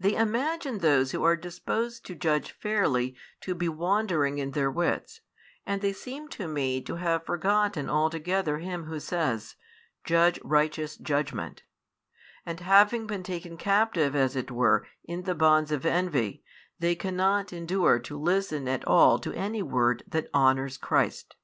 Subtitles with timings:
[0.00, 5.20] They imagine those who are disposed to judge fairly to be wandering in their wits,
[5.64, 9.54] and they seem to me to have forgotten altogether Him Who says:
[10.02, 11.62] Judge righteous judgment;
[12.44, 16.42] and having been taken captive as it were in the bonds of envy,
[16.80, 21.36] they cannot endure to listen at all to any word that honours Christ.